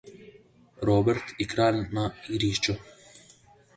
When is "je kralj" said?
1.43-1.85